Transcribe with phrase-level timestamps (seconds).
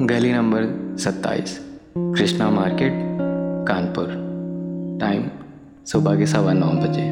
[0.00, 1.58] गली नंबर सत्ताईस,
[1.98, 2.92] Krishna market,
[3.68, 4.06] Kanpur.
[5.00, 5.24] Time
[5.86, 7.02] सुबह के सवा नौ बजे।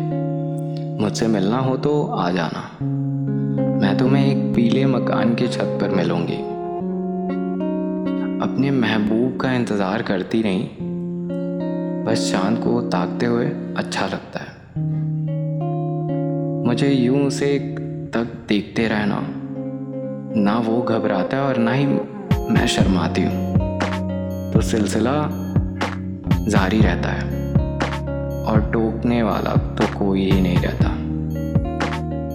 [1.02, 2.62] मुझसे मिलना हो तो आ जाना।
[3.80, 6.36] मैं तुम्हें एक पीले मकान के छत पर मिलूँगी।
[8.44, 10.68] अपने महबूब का इंतज़ार करती नहीं
[12.04, 14.48] बस चाँद को ताकते हुए अच्छा लगता है।
[16.66, 17.58] मुझे यूँ उसे
[18.14, 19.20] तक देखते रहना।
[20.42, 21.86] ना वो घबराता है और ना ही
[22.50, 25.28] मैं शर्माती हूँ। तो सिलसिला
[26.48, 27.28] जारी रहता है।
[28.44, 30.88] और टोकने वाला तो कोई ही नहीं रहता।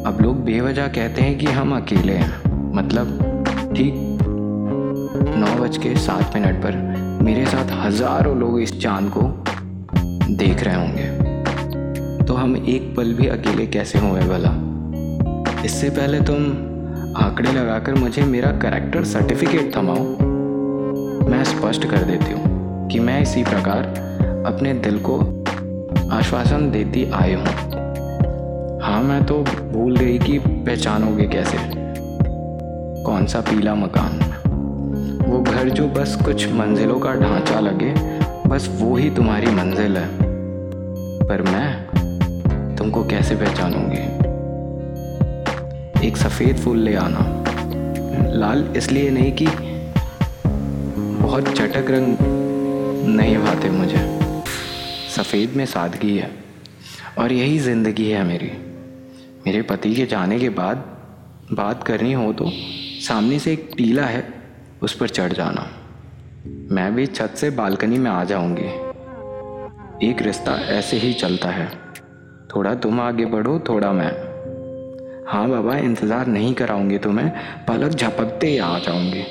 [0.10, 3.20] अब लोग बेवजह कहते हैं कि हम अकेले हैं। मतलब
[3.76, 3.94] ठीक
[5.38, 6.76] नौ बज के सात मिनट पर
[7.22, 9.22] मेरे साथ हज़ारों लोग इस चाँद को
[10.36, 14.54] देख रहे होंगे। तो हम एक पल भी अकेले कैसे हुए भला?
[15.66, 16.44] इससे पहले तुम
[17.18, 20.04] आंकड़े लगाकर मुझे मेरा करेक्टर सर्टिफिकेट थमाओ।
[21.30, 23.84] मैं स्पष्ट कर देती हूँ कि मैं इसी प्रकार
[24.46, 25.20] अपने दिल को
[26.12, 27.46] आश्वासन देती आई हूँ।
[28.82, 31.58] हाँ मैं तो भूल गई कि पहचानोगे कैसे।
[33.04, 34.20] कौन सा पीला मकान?
[35.28, 37.94] वो घर जो बस कुछ मंजिलों का ढांचा लगे,
[38.50, 40.08] बस वो ही तुम्हारी मंजिल है।
[41.28, 44.25] पर मैं तुमको कैसे पहचानूँगी?
[46.06, 47.20] एक सफ़ेद फूल ले आना।
[48.34, 49.46] लाल इसलिए नहीं कि
[51.22, 52.18] बहुत चटक रंग
[53.16, 53.98] नहीं भाते मुझे।
[55.16, 56.30] सफ़ेद में सादगी है
[57.20, 58.52] और यही ज़िंदगी है मेरी।
[59.46, 60.84] मेरे पति के जाने के बाद
[61.52, 62.52] बात करनी हो तो
[63.08, 64.24] सामने से एक टीला है,
[64.82, 65.68] उस पर चढ़ जाना।
[66.76, 71.68] मैं भी छत से बालकनी में आ जाऊँगी। एक रिश्ता ऐसे ही चलता है।
[72.56, 74.35] थोड़ा तुम आगे बढ़ो, थोड़ा मैं।
[75.28, 77.32] हाँ बाबा, इंतज़ार नहीं कराऊँगी तुम्हें,
[77.68, 79.24] पलक झपकते ही आ जाऊँगी।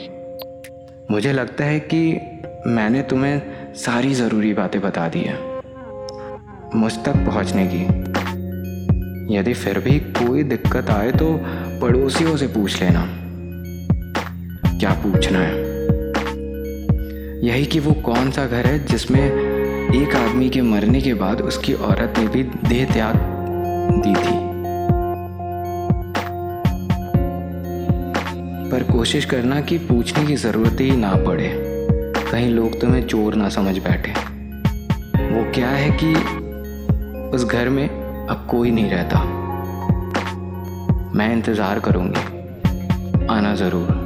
[1.11, 2.21] मुझे लगता है कि
[2.67, 3.43] मैंने तुम्हें
[3.75, 5.39] सारी ज़रूरी बातें बता दी हैं।
[6.75, 7.83] मुझ तक पहुँचने की।
[9.37, 11.41] यदि फिर भी कोई दिक्कत आए तो
[11.81, 13.07] पड़ोसियों से पूछ लेना।
[14.79, 15.55] क्या पूछना है?
[17.47, 19.25] यही कि वो कौन सा घर है जिसमें
[19.95, 23.17] एक आदमी के मरने के बाद उसकी औरत ने भी देह त्याग
[24.05, 24.44] दी थी।
[28.75, 31.51] पर कोशिश करना कि पूछने की ज़रूरत ही ना पड़े।
[32.31, 34.13] कहीं लोग तुम्हें चोर ना समझ बैठे।
[35.31, 36.15] वो क्या है कि
[37.37, 39.21] उस घर में अब कोई नहीं रहता।
[41.15, 44.04] मैं इंतज़ार करूँगी। आना ज़रूर।